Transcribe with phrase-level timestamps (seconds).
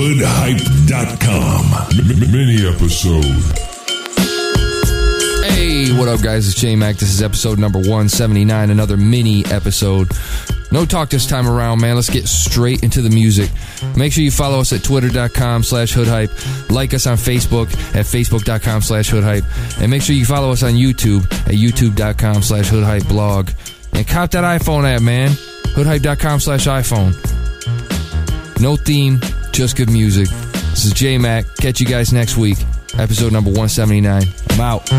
[0.00, 1.92] hoodhype.com.
[2.32, 3.22] Mini episode.
[5.52, 6.48] Hey, what up, guys?
[6.48, 6.96] It's J Mac.
[6.96, 10.10] This is episode number 179, another mini episode.
[10.72, 11.96] No talk this time around, man.
[11.96, 13.50] Let's get straight into the music.
[13.94, 16.30] Make sure you follow us at twitter.com slash hoodhype.
[16.70, 19.44] Like us on Facebook at facebook.com slash hoodhype.
[19.82, 23.50] And make sure you follow us on YouTube at youtube.com slash hoodhype blog.
[23.92, 25.28] And cop that iPhone app, man.
[25.74, 27.12] Hoodhype.com slash iPhone.
[28.60, 29.18] No theme,
[29.60, 30.26] just good music.
[30.70, 31.44] This is J Mac.
[31.56, 32.56] Catch you guys next week.
[32.98, 34.22] Episode number 179.
[34.48, 34.90] I'm out.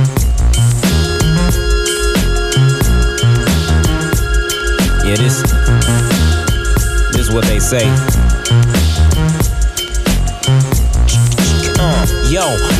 [5.03, 5.41] Yeah, this,
[7.11, 8.20] this is what they say.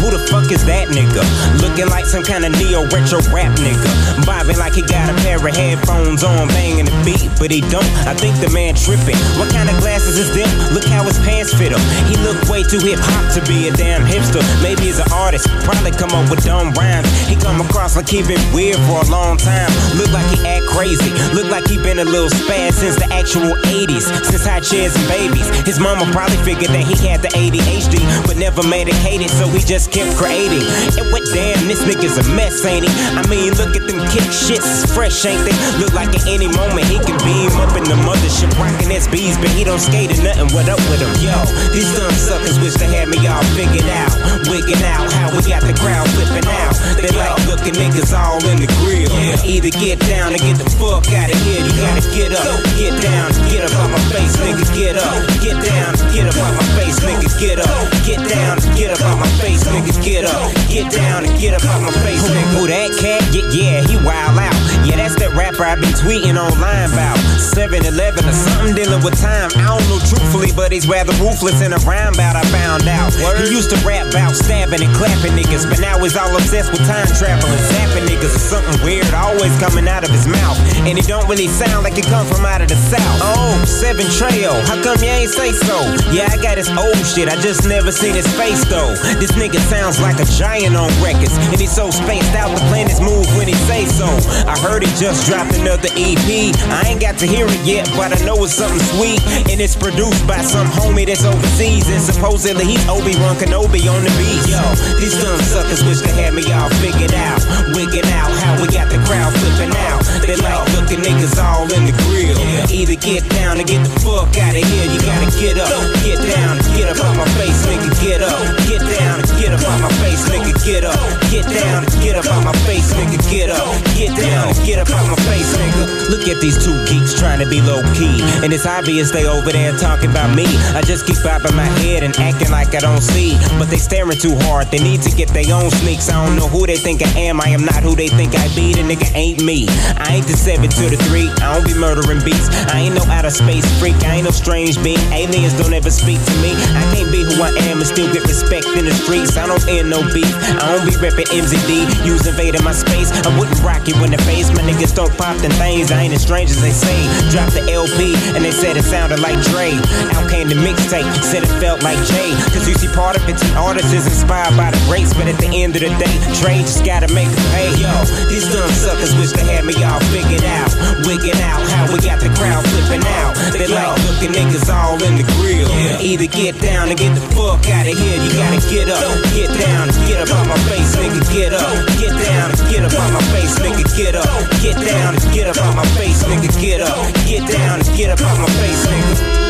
[0.02, 1.24] Who the fuck is that nigga?
[1.62, 3.90] Looking like some kind of neo retro rap nigga.
[4.26, 7.88] Bobbing like he got a pair of headphones on, banging the beat, but he don't.
[8.08, 9.18] I think the man tripping.
[9.40, 10.50] What kind of glasses is them?
[10.74, 11.82] Look how his pants fit him.
[12.10, 14.44] He look way too hip hop to be a damn hipster.
[14.62, 17.08] Maybe he's an artist, probably come up with dumb rhymes.
[17.28, 19.72] He come across like he been weird for a long time.
[19.96, 21.12] Look like he act crazy.
[21.32, 24.06] Look like he been a little spaz since the actual 80s.
[24.28, 25.48] Since high chairs and babies.
[25.66, 29.91] His mama probably figured that he had the ADHD, but never medicated, so he just
[29.91, 30.63] kept creating.
[30.98, 32.91] And what damn, this nigga's a mess, ain't he?
[33.13, 35.55] I mean, look at them kick shits, fresh, ain't they?
[35.79, 39.49] Look like at any moment he can beam up in the mothership, rocking SBs, but
[39.54, 40.49] he don't skate or nothing.
[40.55, 41.13] What up with him?
[41.23, 41.35] Yo,
[41.71, 44.12] these dumb suckers wish they had me all figured out.
[44.49, 46.76] Wigging out how we got the crowd flipping out.
[46.99, 47.30] They like
[47.62, 49.09] looking niggas all in the grill.
[49.13, 49.37] Yeah.
[49.45, 51.62] Either get down or get the fuck out of here.
[51.62, 55.21] You gotta get up, get down, get up on my face, nigga, get up.
[55.41, 57.85] Get down, get up on my face, nigga, get up.
[58.05, 60.49] Get down, get up on my face, nigga, get up.
[60.70, 62.57] Get down and get up on my face, nigga.
[62.57, 63.21] Who that cat?
[63.29, 64.53] Yeah, yeah, he wild out.
[64.86, 67.18] Yeah, that's that rapper I've been tweeting online about.
[67.53, 69.50] 7-Eleven or something dealing with time.
[69.58, 73.13] I don't know truthfully, but he's rather ruthless in a rhyme bout I found out.
[73.13, 76.85] He used to rap about stabbing and clapping niggas, but now he's all obsessed with
[76.85, 80.57] time traveling, zapping niggas or something weird always coming out of his mouth.
[80.85, 83.19] And it don't really sound like it come from out of the south.
[83.22, 85.78] Oh, Seven Trail, how come you ain't say so?
[86.09, 88.94] Yeah, I got his old shit, I just never seen his face though.
[89.19, 93.00] This nigga sounds like a giant on records, and he's so spaced out the planets
[93.00, 94.07] move when he say so.
[94.47, 96.27] I heard he just dropped another EP.
[96.71, 99.21] I ain't got to hear it yet, but I know it's something sweet.
[99.51, 104.11] And it's produced by some homie that's overseas, and supposedly he's Obi-Wan Kenobi on the
[104.17, 104.43] beat.
[104.49, 104.63] Yo,
[104.97, 107.39] these dumb suckers wish they had me all figured out.
[107.77, 110.01] Wigging out how we got the crowd flipping out.
[110.25, 112.39] They like looking niggas all in the grill.
[112.71, 114.88] Either get down or get the fuck out of here.
[114.89, 115.69] You gotta get up,
[116.01, 118.41] get down, get up on my face, nigga, get up.
[118.65, 120.97] Get down, get up on my face, nigga, get up.
[121.29, 123.69] Get down, get up on my face, nigga, get up.
[123.93, 126.09] Get down, get up on my face, nigga.
[126.09, 128.23] Look at these two geeks trying to be low key.
[128.41, 130.45] And it's obvious they over there talking about me.
[130.73, 133.38] I just keep bobbing my head and acting like I don't see.
[133.59, 136.09] But they staring too hard, they need to get their own sneaks.
[136.09, 138.47] I don't know who they think I am, I am not who they think I
[138.56, 138.73] be.
[138.73, 139.67] The nigga ain't me.
[139.97, 142.50] I ain't the seven to the three, I don't be murdering beats.
[142.73, 145.00] I ain't no outer space freak, I ain't no strange being.
[145.13, 146.56] Aliens don't ever speak to me.
[146.73, 149.38] I can't be who I am and still get respect in the streets.
[149.38, 150.31] I don't end no beef.
[150.57, 153.12] I don't be repping MZD, use invading my space.
[153.12, 154.47] I wouldn't rock you in the face.
[154.56, 155.91] My niggas don't pop things.
[155.91, 156.96] I ain't as strange as they say.
[157.31, 159.75] Dropped the LP and they said it sounded like Dre.
[160.16, 162.31] Out came the mixtape, said it felt like Jay.
[162.56, 165.13] Cause you see part of it's an artist is inspired by the greats.
[165.13, 167.69] But at the end of the day, Dre just gotta make a pay.
[167.75, 167.91] Yo,
[168.31, 170.72] these dumb suckers wish they had me all figured out.
[171.03, 173.35] Wigging out how we got the crowd flipping out.
[173.51, 175.69] They like looking niggas all in the grill.
[176.00, 178.18] Either get down or get the fuck out of here.
[178.22, 179.03] You gotta get up,
[179.35, 181.74] get down, get up on my face, nigga, get up.
[182.00, 184.25] Get down, get up on my face, nigga, get up.
[184.62, 187.14] Get down, and get up on my face, nigga, get up.
[187.25, 189.41] Get down, and get up on my face, nigga.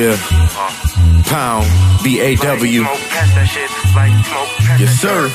[0.00, 0.16] Yeah.
[1.26, 1.66] Pound.
[2.02, 2.80] B A W.
[4.80, 5.28] Yes, sir.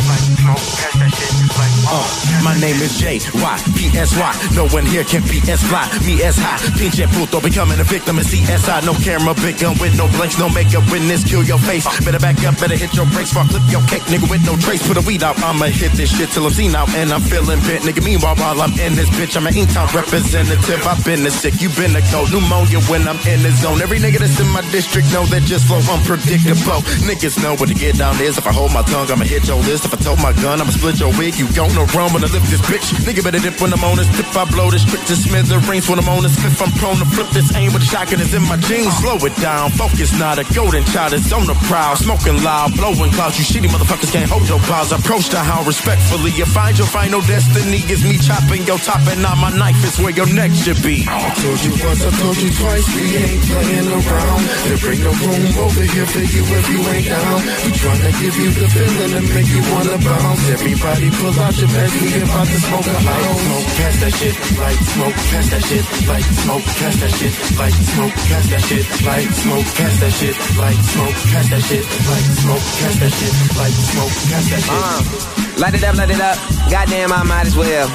[1.87, 4.31] Uh, my name is J Y P S Y.
[4.55, 5.85] No one here can be S fly.
[6.05, 6.57] Me S high.
[6.77, 7.39] Pinche puto.
[7.41, 8.85] Becoming a victim of CSI.
[8.85, 10.37] No camera, big gun with no blanks.
[10.39, 10.83] No makeup.
[10.89, 11.85] Witness, kill your face.
[12.03, 12.57] Better back up.
[12.57, 13.31] Better hit your brakes.
[13.33, 14.81] Fuck, flip your cake, nigga, with no trace.
[14.87, 15.37] Put a weed out.
[15.43, 16.89] I'ma hit this shit till I'm seen out.
[16.95, 18.01] And I'm feeling bent, nigga.
[18.03, 20.81] Meanwhile, while I'm in this bitch, I'm an E-Town representative.
[20.87, 21.61] I've been the sick.
[21.61, 22.31] You been the cold.
[22.31, 23.81] Pneumonia when I'm in the zone.
[23.81, 26.81] Every nigga that's in my district know that just flow unpredictable.
[27.05, 28.37] Niggas know what to get down is.
[28.37, 29.85] If I hold my tongue, I'ma hit your list.
[29.85, 31.37] If I told my gun, I'ma split your wig.
[31.37, 32.87] You gon' no wrong when I lift this bitch.
[33.03, 34.25] Nigga better dip when I'm on this tip.
[34.31, 36.61] I blow this trick to smithereens when I'm on this fifth.
[36.63, 38.95] I'm prone to flip this aim with shotgun is in my jeans.
[39.03, 41.13] Slow it down, focus not a golden child.
[41.13, 43.37] It's on the prowl, smoking loud, blowing clouds.
[43.37, 44.91] You shitty motherfuckers can't hold your balls.
[44.91, 46.31] Approach the hound respectfully.
[46.31, 49.99] You find your final destiny is me chopping your top and now my knife is
[49.99, 51.03] where your neck should be.
[51.07, 54.41] I told you once, I told you twice, we ain't playing around.
[54.65, 57.39] There ain't no room over here for you if you ain't down.
[57.67, 60.43] We tryna give you the feeling and make you wanna bounce.
[60.49, 64.35] Everybody pull out your bags, we about to smoke a light smoke, pass that shit,
[64.59, 68.85] light smoke, pass that shit, light smoke, pass that shit, light smoke, pass that shit,
[69.05, 73.33] light smoke, pass that shit, light smoke, pass that shit, light smoke, pass that shit,
[73.57, 74.75] light smoke, pass that shit.
[74.75, 76.37] Uh, light it up, light it up.
[76.69, 77.87] Goddamn, I might as well.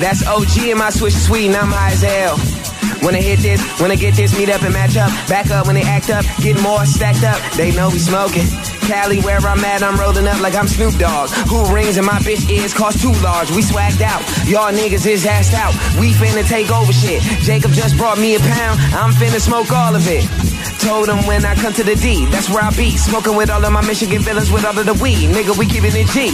[0.00, 2.59] That's OG in my switch sweet, and I'm high as hell.
[3.02, 5.10] When I hit this, when I get this, meet up and match up.
[5.28, 7.40] Back up when they act up, get more stacked up.
[7.56, 8.46] They know we smoking.
[8.86, 11.30] Cali, where I'm at, I'm rolling up like I'm Snoop Dogg.
[11.48, 13.50] Who rings and my bitch ears cost too large.
[13.50, 15.72] We swagged out, y'all niggas is assed out.
[15.98, 17.22] We finna take over shit.
[17.42, 20.26] Jacob just brought me a pound, I'm finna smoke all of it.
[20.80, 22.96] Told him when I come to the D, that's where I be.
[22.96, 25.28] Smoking with all of my Michigan villains with all of the weed.
[25.28, 26.32] Nigga, we keeping it G.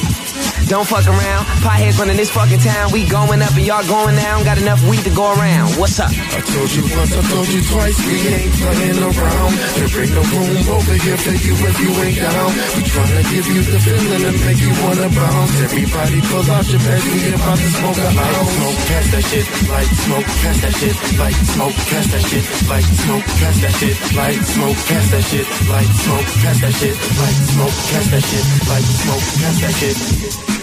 [0.67, 1.47] Don't fuck around.
[1.63, 2.91] Potheads running this fucking town.
[2.91, 4.43] We going up and y'all going down.
[4.43, 5.79] Got enough weed to go around.
[5.79, 6.11] What's up?
[6.11, 7.95] I told you once, I told you twice.
[8.03, 9.53] We ain't playing around.
[9.79, 12.51] There ain't no room over here for you if you ain't down.
[12.75, 15.55] We tryna give you the feeling and make you wanna bounce.
[15.71, 17.07] Everybody pull out your bags.
[17.15, 18.79] We about to smoke a light smoke.
[18.91, 19.47] Pass that shit.
[19.71, 20.27] Light smoke.
[20.27, 20.97] Pass that shit.
[21.15, 21.77] Light smoke.
[21.95, 22.45] Pass that shit.
[22.67, 23.27] Light smoke.
[23.39, 23.97] Pass that shit.
[24.19, 24.79] Light smoke.
[24.91, 25.47] Pass that shit.
[25.71, 26.27] Light smoke.
[26.43, 26.97] Pass that shit.
[27.23, 27.77] Light smoke.
[27.87, 28.45] Pass that shit.
[28.67, 29.25] Light smoke.
[29.39, 30.56] Pass that shit.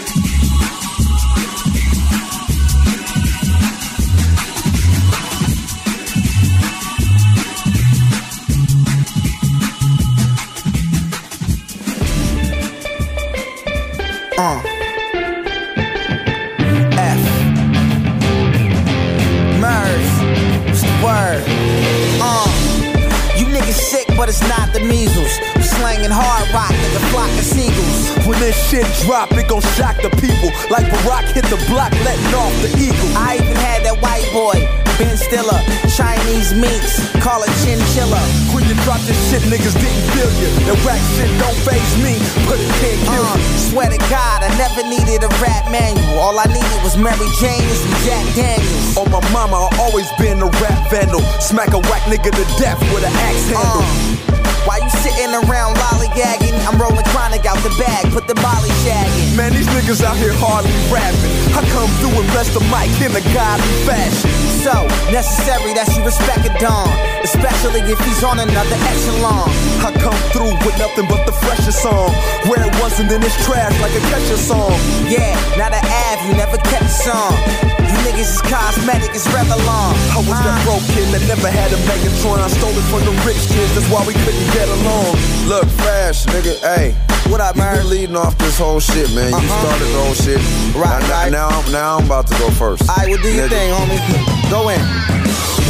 [14.36, 14.74] Uh.
[24.16, 25.53] But it's not the measles.
[25.80, 28.12] Slanging hard rock like a flock of seagulls.
[28.26, 30.48] When this shit drop, it gon' shock the people.
[30.70, 33.10] Like Barack hit the block, letting off the eagle.
[33.18, 34.56] I even had that white boy,
[34.96, 35.60] Ben Stiller,
[35.92, 38.22] Chinese minks, call it chinchilla.
[38.54, 40.48] When you drop this shit, niggas didn't feel you.
[40.70, 42.16] That rap shit don't phase me,
[42.48, 43.58] but it can't kill Uh, you.
[43.68, 46.16] swear to God, I never needed a rap manual.
[46.22, 48.96] All I needed was Mary Jane and some Jack Daniels.
[48.96, 51.20] Oh my mama, I always been a rap vandal.
[51.44, 53.84] Smack a whack nigga to death with an axe handle.
[53.84, 54.43] Uh,
[55.04, 59.36] sitting around lollygagging, I'm rolling chronic out the bag, put the molly shagging.
[59.36, 61.28] Man, these niggas out here hardly rapping.
[61.52, 64.32] I come through and bless the mic in a godly fashion.
[64.64, 64.72] So
[65.12, 66.88] necessary that you respect a Don,
[67.20, 69.44] especially if he's on another echelon.
[69.84, 72.08] I come through with nothing but the freshest song.
[72.48, 74.72] Where it wasn't in this trash like a catcher song.
[75.04, 77.36] Yeah, not an Av, you never kept a song.
[77.84, 79.92] You niggas is cosmetic, it's Revlon.
[80.16, 82.40] I was that broken that never had a Megatron.
[82.40, 84.93] I stole it from the rich kids, that's why we couldn't get along.
[85.48, 86.94] Look, Flash, nigga, hey.
[87.30, 87.88] What You man?
[87.88, 89.30] leading off this whole shit, man.
[89.30, 89.60] You Uh-huh.
[89.60, 90.40] started the whole shit.
[90.76, 91.32] Right, now, right.
[91.32, 92.88] Now, I'm- now I'm about to go first.
[92.88, 94.50] Alright, well do your thing, homie.
[94.50, 94.80] Go in.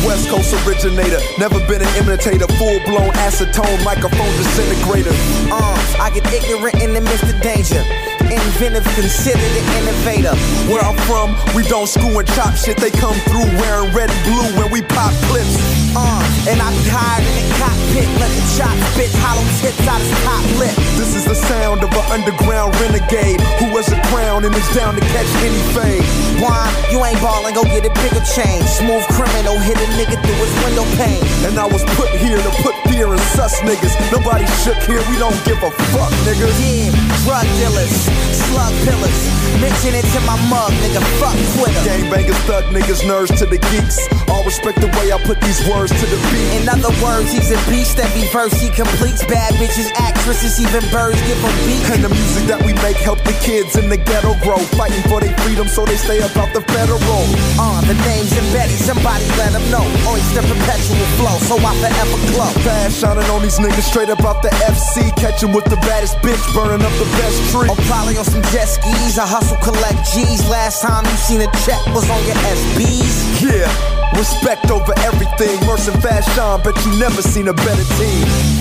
[0.05, 2.47] West Coast originator, never been an imitator.
[2.59, 5.15] Full blown acetone, microphone disintegrator.
[5.50, 7.82] Uh, I get ignorant in the midst of danger.
[8.31, 10.35] Inventive, considered an innovator.
[10.71, 12.77] Where I'm from, we don't screw and chop shit.
[12.77, 15.57] They come through wearing red and blue when we pop clips.
[15.95, 20.03] Uh, and I be hired in the cockpit, let the chop spit hollow tips out
[20.03, 20.75] his top lip.
[20.99, 24.99] This is the sound of an underground renegade who wears a crown and is down
[24.99, 26.03] to catch any fame.
[26.43, 26.67] Why?
[26.91, 28.67] You ain't ballin', go get a bigger change.
[28.67, 31.23] Smooth criminal hit a nigga through his window pane.
[31.47, 33.95] And I was put here to put fear in sus niggas.
[34.11, 36.51] Nobody shook here, we don't give a fuck, nigga.
[36.59, 36.91] Yeah,
[37.23, 39.35] drug dealers, slug pillars.
[39.63, 41.01] Mention it to my mug, nigga.
[41.23, 41.79] Fuck Twitter.
[41.87, 44.03] Gangbangers, thug niggas, nerves to the geeks.
[44.29, 46.51] All respect the way I put these words to the beat.
[46.59, 47.99] In other words, he's a beast.
[47.99, 49.23] Every verse he completes.
[49.25, 51.85] Bad bitches, actresses, even birds give him beat.
[51.94, 54.59] And the music that we make help the kids in the ghetto grow.
[54.75, 57.01] Fighting for their freedom so they stay about the federal.
[57.55, 58.77] Uh, the name's embedded.
[58.83, 59.87] Somebody let him know.
[60.11, 62.51] Oyster perpetual flow, so I forever glow.
[62.67, 65.15] Fast shining on these niggas straight up out the FC.
[65.15, 67.71] Catching with the baddest bitch, burning up the best tree.
[68.05, 69.19] Probably on some jet skis.
[69.19, 70.49] I hustle, collect G's.
[70.49, 73.43] Last time you seen a check was on your SBs.
[73.43, 75.65] Yeah, respect over everything.
[75.67, 76.29] Merce and Fast
[76.63, 78.54] but you never seen a better team.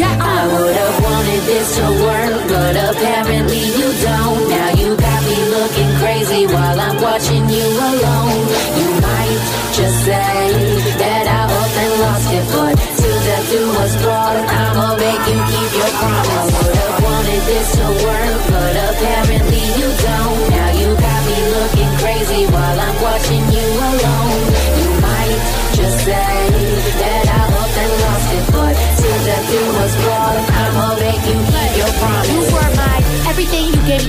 [0.00, 0.57] Up.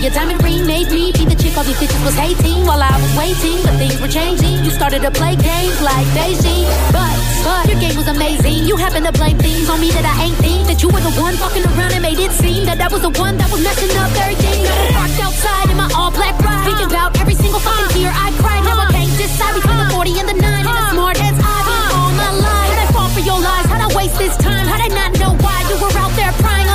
[0.10, 2.98] Your diamond ring, made me be the chick all these bitches was hating while I
[2.98, 3.62] was waiting.
[3.62, 4.66] But things were changing.
[4.66, 7.14] You started to play games like Beijing, but
[7.46, 8.66] but your game was amazing.
[8.66, 11.14] You happened to blame things on me that I ain't think that you were the
[11.22, 13.94] one fucking around and made it seem that I was the one that was messing
[14.02, 14.66] up everything.
[14.66, 18.10] I was parked outside in my all black ride, thinking about every single fucking tear
[18.10, 18.64] I cried.
[18.66, 21.66] Now I can't decide between the 40 and the 9 and the smart as I've
[21.70, 22.70] been all my life.
[22.74, 23.66] How'd I fall for your lies?
[23.70, 24.66] How'd I waste this time?
[24.66, 25.19] How'd I not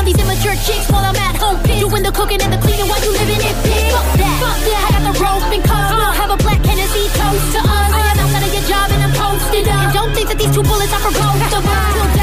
[0.04, 1.80] on these immature chicks while I'm at home pissed?
[1.80, 3.88] Doing the cooking and the cleaning while you living in big.
[3.88, 4.37] Fuck that.
[4.44, 4.82] Fuck that.
[4.84, 5.90] I got the rope and cuffs.
[5.96, 7.88] We'll have a black Hennessy toast to us.
[7.88, 9.80] I am outside of your job and I'm posted up.
[9.80, 10.92] And don't think that these two bullets.
[10.92, 12.13] Till death do us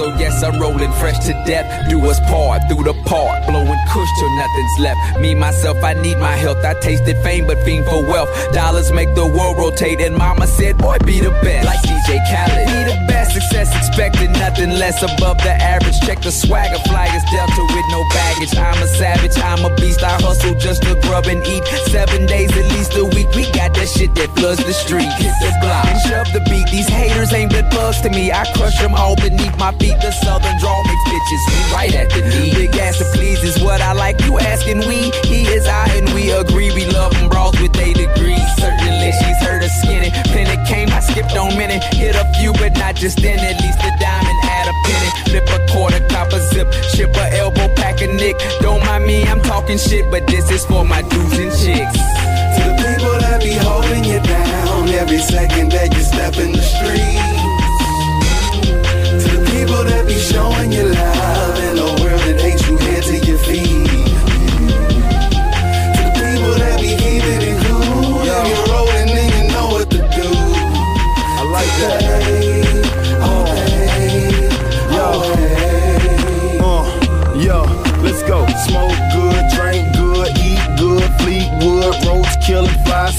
[0.00, 1.90] Oh yes, I'm rolling fresh to death.
[1.90, 5.20] Do us part through the park, blowing kush till nothing's left.
[5.20, 6.64] Me, myself, I need my health.
[6.64, 8.30] I tasted fame, but fiend for wealth.
[8.52, 11.66] Dollars make the world rotate, and mama said, boy, be the best.
[11.66, 13.27] Like DJ Khaled, be the best.
[13.38, 15.94] Success expected, nothing less above the average.
[16.00, 18.50] Check the swagger, flyers delta with no baggage.
[18.58, 20.02] I'm a savage, I'm a beast.
[20.02, 21.62] I hustle just to grub and eat.
[21.86, 23.30] Seven days at least a week.
[23.38, 25.06] We got that shit that floods the street.
[25.22, 26.66] Hit the block and shove the beat.
[26.74, 28.32] These haters ain't but bugs to me.
[28.32, 29.94] I crush them all beneath my feet.
[30.02, 31.42] The southern draw makes bitches.
[31.46, 32.50] We right at the knee.
[32.58, 34.18] Big ass to please is what I like.
[34.26, 35.14] You asking we?
[35.30, 36.74] He is I and we agree.
[36.74, 38.42] We love them bras with a degree.
[38.58, 40.10] Certainly she's heard of skinny.
[40.34, 41.84] Plenty came, I skipped on minute.
[41.94, 45.10] Hit a few, but not just At least a diamond, add a penny.
[45.30, 46.68] Flip a quarter, cop a zip.
[46.98, 48.36] A elbow, pack a nick.
[48.60, 51.96] Don't mind me, I'm talking shit, but this is for my dudes and chicks.
[51.96, 56.62] To the people that be holding you down every second that you step in the
[56.62, 57.18] street.
[59.22, 61.77] To the people that be showing you love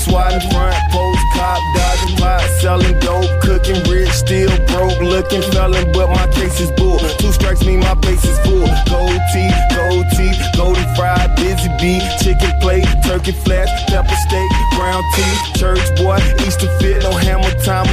[0.09, 6.09] swatting, front post, cop dodging, pot selling dope, cooking rich, still broke, looking felon, but
[6.09, 6.99] my case is bull.
[7.19, 8.67] Two strikes me, my base is full.
[8.89, 15.05] Gold teeth, gold teeth, golden fried, busy bee, chicken plate, turkey flats, pepper steak, ground
[15.15, 17.87] teeth, church boy, Easter fit, no hammer time,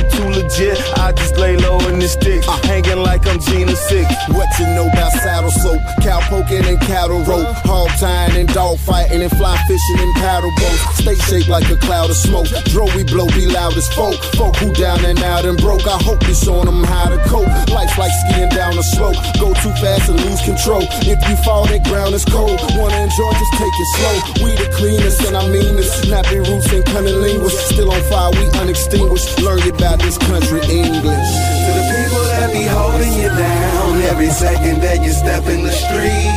[0.47, 0.79] legit.
[0.99, 4.07] I just lay low in the sticks, hanging like I'm Jena Six.
[4.29, 8.79] What you know about saddle soap, cow poking and cattle rope, hog tying and dog
[8.79, 11.03] fighting and fly fishing and paddle boats.
[11.03, 12.49] Stay shaped like a cloud of smoke.
[12.71, 14.15] Dro we blow, be loud as folk.
[14.39, 15.87] Folk who down and out and broke.
[15.87, 17.51] I hope you showing them how to cope.
[17.71, 19.17] Life's like skiing down a slope.
[19.41, 20.83] Go too fast and lose control.
[21.03, 22.61] If you fall, that ground is cold.
[22.77, 24.17] Wanna enjoy, just take it slow.
[24.45, 25.91] We the cleanest and I mean this.
[26.03, 27.73] Snappy roots and CunninLynguists.
[27.73, 29.41] Still on fire, we unextinguished.
[29.41, 31.33] Learn about this country English.
[31.65, 35.73] To the people that be holding you down every second that you step in the
[35.73, 36.37] street.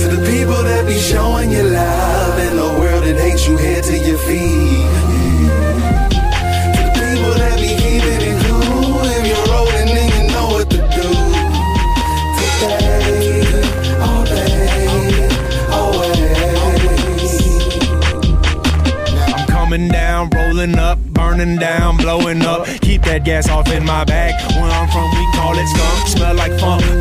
[0.00, 3.82] To the people that be showing you love in a world that hates you head
[3.84, 4.65] to your feet.
[23.26, 24.34] Gas off in my bag.
[24.54, 26.95] Where I'm from, we call it skunk smell like funk.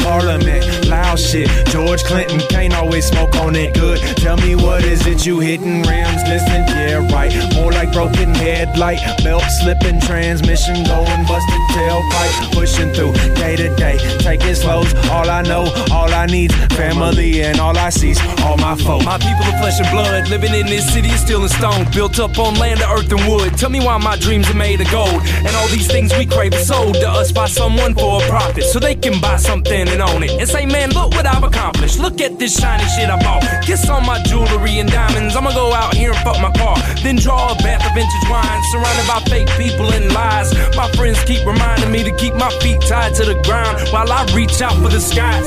[1.15, 1.47] Shit.
[1.67, 3.99] George Clinton can't always smoke on it good.
[4.17, 6.21] Tell me what is it you hitting rims?
[6.27, 7.31] Listen, yeah, right.
[7.55, 13.97] More like broken headlight, belt slipping, transmission going, busted tailpipe, pushing through day to day.
[14.19, 18.75] Taking slows, all I know, all I need, family, and all I see's all my
[18.75, 19.05] folks.
[19.05, 22.19] My people are flesh and blood, living in this city is still in stone, built
[22.19, 23.57] up on land of earth and wood.
[23.57, 26.53] Tell me why my dreams are made of gold, and all these things we crave
[26.53, 30.01] are sold to us by someone for a profit, so they can buy something and
[30.01, 31.99] own it and say, man, look what I've accomplished.
[31.99, 33.43] Look at this shiny shit I bought.
[33.63, 35.35] Kiss on my jewelry and diamonds.
[35.35, 38.61] I'ma go out here and fuck my car, then draw a bath of vintage wine,
[38.71, 40.53] surrounded by fake people and lies.
[40.75, 44.25] My friends keep reminding me to keep my feet tied to the ground while I
[44.33, 45.45] reach out for the skies.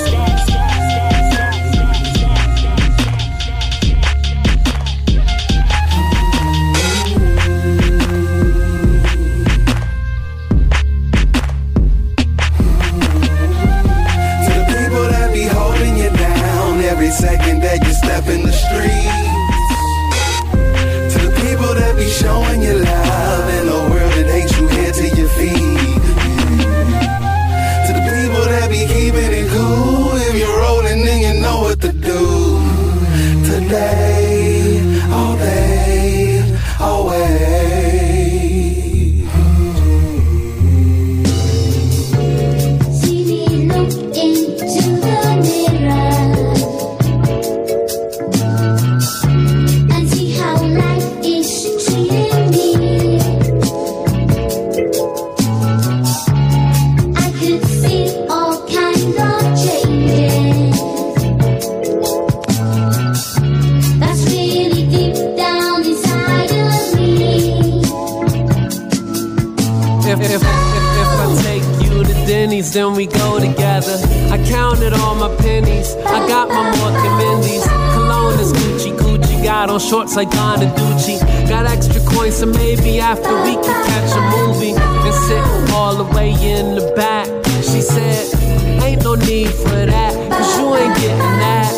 [82.10, 86.74] Coins, so maybe after we can catch a movie and sit all the way in
[86.74, 87.26] the back.
[87.62, 88.34] She said,
[88.82, 91.72] Ain't no need for that, cause you ain't getting that.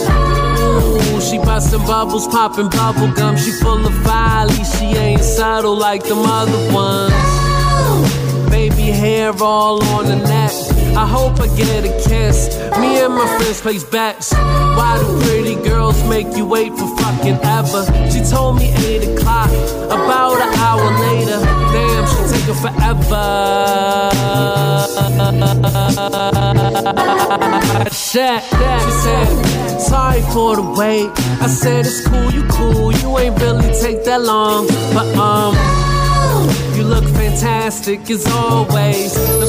[0.60, 3.36] Ooh, she bustin' bubbles, popping bubble gum.
[3.36, 4.62] She full of folly.
[4.64, 8.50] She ain't subtle like the other ones.
[8.50, 10.69] Baby hair all on the neck.
[10.96, 12.48] I hope I get a kiss.
[12.78, 14.32] Me and my friends place bets.
[14.32, 17.84] Why do pretty girls make you wait for fucking ever?
[18.10, 19.50] She told me 8 o'clock,
[19.86, 21.40] about an hour later.
[21.72, 24.00] Damn, she taking forever.
[27.90, 31.10] Shit, she said, sorry for the wait.
[31.40, 34.66] I said, it's cool, you cool, you ain't really take that long.
[34.92, 35.54] But, um,
[36.76, 39.14] you look fantastic as always.
[39.14, 39.46] The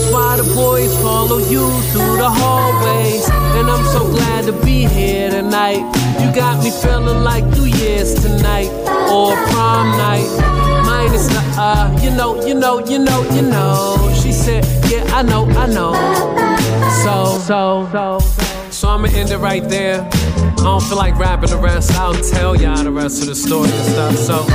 [1.51, 3.29] you through the hallways.
[3.59, 5.83] And I'm so glad to be here tonight.
[6.21, 8.71] You got me feeling like New Year's tonight
[9.11, 10.29] or prom night.
[10.85, 14.13] Minus the uh, you know, you know, you know, you know.
[14.21, 15.93] She said, Yeah, I know, I know.
[17.03, 18.19] So, so, so,
[18.69, 20.07] so I'ma end it right there.
[20.11, 21.91] I don't feel like rapping the rest.
[21.95, 24.15] I'll tell y'all the rest of the story and stuff.
[24.15, 24.45] So.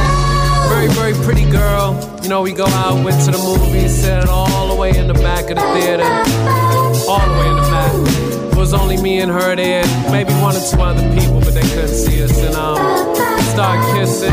[0.68, 1.94] Very, very pretty girl.
[2.24, 5.14] You know, we go out, went to the movies, sat all the way in the
[5.14, 6.65] back of the theater.
[7.09, 8.53] All the way in the back.
[8.53, 11.62] It was only me and her there, maybe one or two other people, but they
[11.62, 12.37] couldn't see us.
[12.38, 13.14] And um,
[13.53, 14.33] started kissing.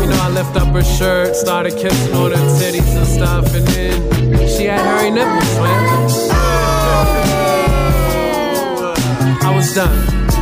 [0.00, 3.66] You know, I lift up her shirt, started kissing on her titties and stuff, and
[3.68, 6.40] then she had hairy nipples, man.
[9.42, 10.39] I was done.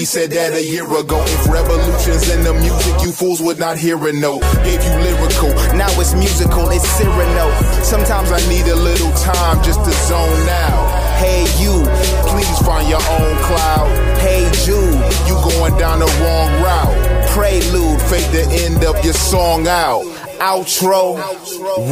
[0.00, 1.20] We said that a year ago.
[1.20, 4.40] If revolution's in the music, you fools would not hear it, no.
[4.64, 7.52] Gave you lyrical, now it's musical, it's Cyrano.
[7.84, 10.88] Sometimes I need a little time just to zone out.
[11.20, 11.84] Hey you,
[12.32, 13.92] please find your own cloud.
[14.24, 14.96] Hey Jude,
[15.28, 16.96] you going down the wrong route.
[17.36, 20.00] Prelude, fade the end of your song out.
[20.40, 21.20] outro.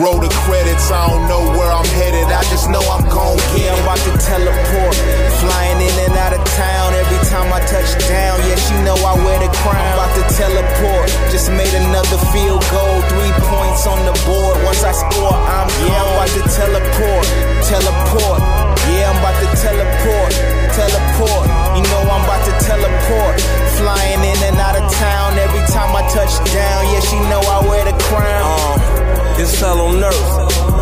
[0.01, 2.33] Roll the credits, I don't know where I'm headed.
[2.33, 3.68] I just know I'm gon' get.
[3.68, 4.97] I'm about to teleport,
[5.44, 6.88] flying in and out of town
[7.29, 8.41] time I touch down.
[8.49, 9.77] Yeah, she know I wear the crown.
[9.77, 14.57] I'm about to teleport, just made another field goal, three points on the board.
[14.64, 15.69] Once I score, I'm.
[15.85, 17.27] Yeah, I'm about to teleport,
[17.69, 18.41] teleport.
[18.88, 20.33] Yeah, I'm about to teleport,
[20.73, 21.45] teleport.
[21.77, 23.35] You know I'm about to teleport,
[23.77, 26.81] flying in and out of town every time I touch down.
[26.91, 28.81] Yeah, she know I wear the crown.
[28.81, 30.33] Uh, it's hell on earth.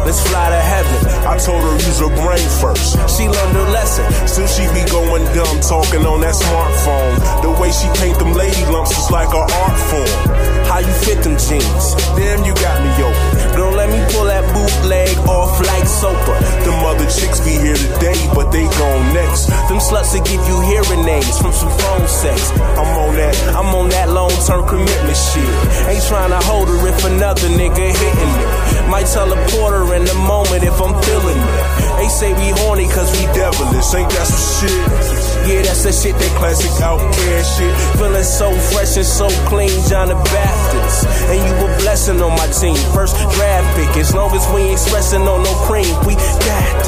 [0.06, 0.95] Let's fly to heaven.
[1.36, 2.96] I told her use her brain first.
[3.12, 4.08] She learned her lesson.
[4.26, 7.20] Still she be going dumb talking on that smartphone.
[7.44, 10.56] The way she paint them lady lumps is like an art form.
[10.64, 11.92] How you fit them jeans?
[12.16, 13.28] Damn, you got me open.
[13.52, 16.40] Girl, let me pull that bootleg off like sopa.
[16.64, 19.52] Them mother chicks be here today, but they gone next.
[19.68, 22.48] Them sluts that give you hearing aids from some phone sex.
[22.80, 25.52] I'm on that, I'm on that long term commitment shit.
[25.84, 28.48] Ain't trying to hold her if another nigga hitting it.
[28.88, 33.26] Might teleport her in the moment if I'm feeling They say we horny cause we
[33.34, 35.26] devilish, ain't that some shit?
[35.46, 37.74] Yeah, that's the shit, that classic outcast shit.
[37.98, 41.06] Feeling so fresh and so clean, John the Baptist.
[41.30, 42.76] And you a blessing on my team.
[42.94, 46.85] First draft pick, as long as we ain't stressing on no cream, we got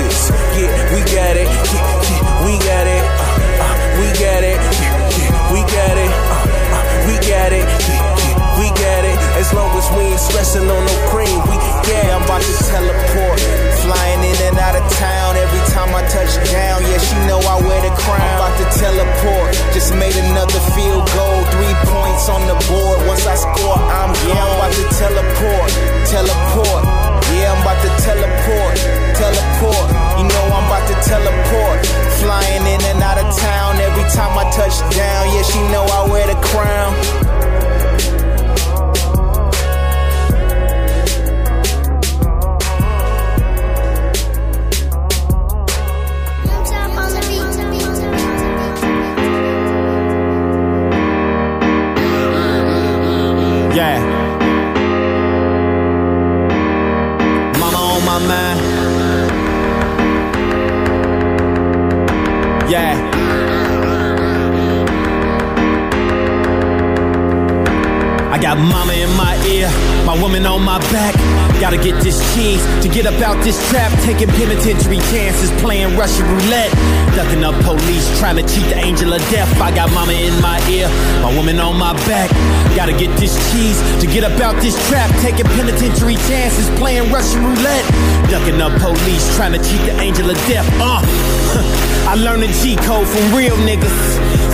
[70.08, 71.47] my woman on my back.
[71.60, 73.90] Gotta get this cheese to get up out this trap.
[74.04, 76.70] Taking penitentiary chances, playing Russian roulette.
[77.16, 79.50] Ducking up police, trying to cheat the angel of death.
[79.60, 80.86] I got mama in my ear,
[81.20, 82.30] my woman on my back.
[82.76, 85.10] Gotta get this cheese to get up out this trap.
[85.20, 87.84] Taking penitentiary chances, playing Russian roulette.
[88.30, 90.68] Ducking up police, trying to cheat the angel of death.
[90.78, 91.02] Uh,
[92.08, 93.92] I learned the G code from real niggas.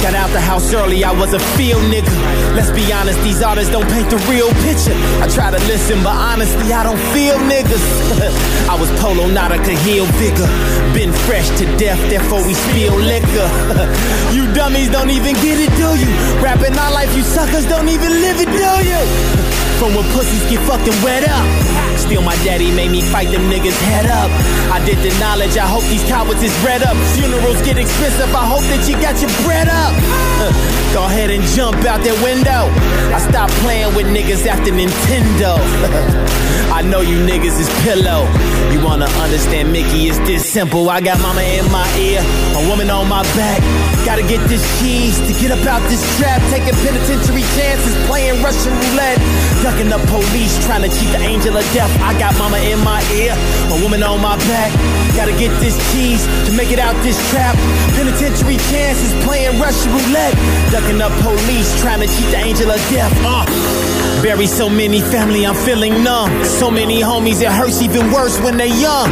[0.02, 2.12] Got out the house early, I was a field nigga.
[2.52, 4.92] Let's be honest, these artists don't paint the real picture.
[5.22, 7.84] I try to listen, but honestly, I don't feel niggas.
[8.72, 10.48] I was polo, not a heel vigor.
[10.92, 13.48] Been fresh to death, therefore we spill liquor.
[14.36, 16.10] you dummies don't even get it, do you?
[16.42, 19.00] Rapping our life, you suckers don't even live it, do you?
[19.78, 21.93] From when pussies get fucking wet up.
[21.96, 24.30] Still, my daddy made me fight them niggas head up.
[24.72, 26.96] I did the knowledge, I hope these cowards is bred up.
[27.16, 29.94] Funerals get expensive, I hope that you got your bread up.
[30.94, 32.70] Go ahead and jump out that window.
[33.14, 35.58] I stopped playing with niggas after Nintendo.
[36.70, 38.26] I know you niggas is pillow.
[38.72, 40.90] You wanna understand Mickey, it's this simple.
[40.90, 42.22] I got mama in my ear,
[42.58, 43.62] a woman on my back.
[44.04, 46.42] Gotta get this cheese to get up out this trap.
[46.50, 49.18] Taking penitentiary chances, playing Russian roulette.
[49.62, 51.83] Ducking the police, trying to cheat the angel of death.
[52.00, 53.34] I got mama in my ear,
[53.70, 54.72] a woman on my back.
[55.16, 57.54] Gotta get this cheese to make it out this trap.
[57.94, 60.34] Penitentiary chances, playing Russian roulette.
[60.70, 63.12] Ducking up police, trying to cheat the angel of death.
[63.24, 63.44] Uh.
[64.22, 66.30] Bury so many family, I'm feeling numb.
[66.44, 69.10] So many homies, it hurts even worse when they young.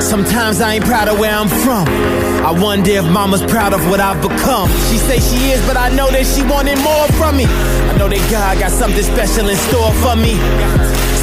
[0.00, 1.86] Sometimes I ain't proud of where I'm from.
[2.44, 4.68] I wonder if mama's proud of what I've become.
[4.90, 7.46] She say she is, but I know that she wanted more from me.
[7.46, 10.36] I know that God got something special in store for me.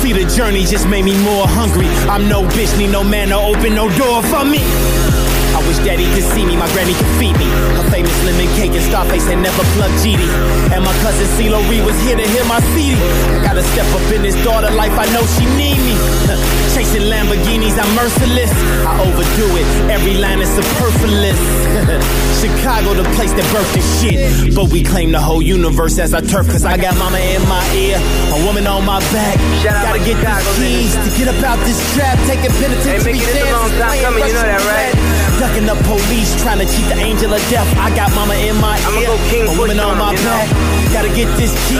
[0.03, 1.87] See, the journey just made me more hungry.
[2.11, 4.59] I'm no bitch, need no man to open no door for me.
[5.67, 7.47] Wish daddy could see me, my granny could feed me.
[7.79, 10.19] Her famous lemon cake and Scarface had never plugged GD.
[10.75, 12.99] And my cousin CeeLo Ree was here to hear my CD.
[12.99, 15.95] I gotta step up in this daughter life, I know she need me.
[16.75, 18.51] Chasing Lamborghinis, I'm merciless.
[18.83, 21.39] I overdo it, every line is superfluous.
[22.41, 24.55] Chicago, the place that birthed this shit.
[24.55, 27.63] But we claim the whole universe as our turf, cause I got mama in my
[27.75, 27.97] ear,
[28.35, 29.37] a woman on my back.
[29.63, 33.49] Gotta get these keys to get up out this trap, taking penitentiary Hey, Mickey, this
[33.49, 35.22] a long time coming, you know that, right?
[35.39, 37.67] Ducking the police, trying to cheat the angel of death.
[37.77, 40.47] I got mama in my ear, I'm a woman on my back.
[40.93, 41.73] Gotta get this to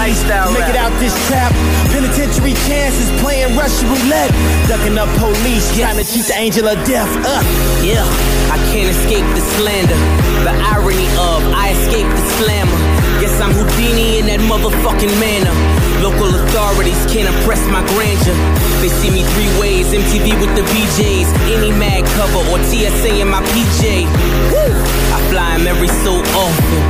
[0.58, 1.54] make it out this trap.
[1.94, 4.34] Penitentiary chances, playing Russian roulette.
[4.68, 7.10] Ducking the police, trying to cheat the angel of death.
[7.22, 7.42] Uh.
[7.86, 8.04] Yeah,
[8.50, 10.00] I can't escape the slander.
[10.44, 12.80] The irony of I escaped the slammer.
[13.22, 15.83] Guess I'm Houdini in that motherfucking manner.
[16.04, 18.36] Local authorities can't oppress my grandeur.
[18.84, 23.30] They see me three ways, MTV with the BJs, any mag cover or TSA in
[23.30, 24.04] my PJ.
[24.52, 24.76] Woo!
[25.16, 26.82] I fly 'em every so often.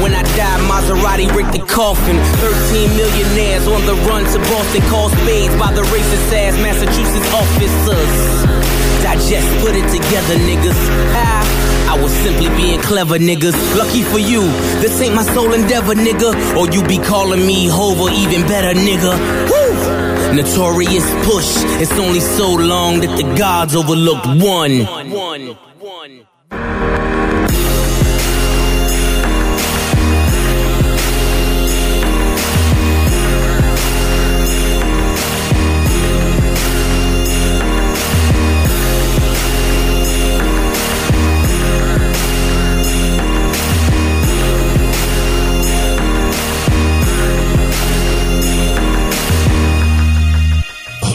[0.00, 2.16] When I die, Maserati break the coffin.
[2.40, 8.12] 13 millionaires on the run to Boston, call spades by the racist ass Massachusetts officers.
[9.04, 10.80] Digest, put it together, niggas.
[11.12, 11.44] Ah,
[11.86, 13.54] I was simply being clever, niggas.
[13.76, 14.42] Lucky for you,
[14.80, 16.30] this ain't my sole endeavor, nigga.
[16.56, 19.12] Or you be calling me Hova, even better, nigga.
[19.50, 20.34] Woo!
[20.34, 21.62] Notorious push.
[21.80, 24.86] It's only so long that the gods overlooked one.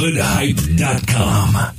[0.09, 1.78] Hoodhype.com.